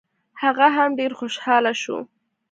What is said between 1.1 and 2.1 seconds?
خوشحاله شو.